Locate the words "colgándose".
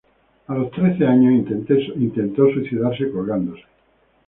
3.11-3.61